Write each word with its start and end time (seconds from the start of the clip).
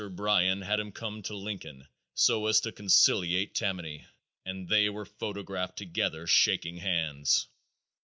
Bryan 0.15 0.63
had 0.63 0.79
him 0.79 0.91
come 0.91 1.21
to 1.21 1.35
Lincoln 1.35 1.87
so 2.15 2.47
as 2.47 2.59
to 2.61 2.71
conciliate 2.71 3.53
Tammany, 3.53 4.07
and 4.43 4.67
they 4.67 4.89
were 4.89 5.05
photographed 5.05 5.77
together 5.77 6.25
shaking 6.25 6.77
hands. 6.77 7.47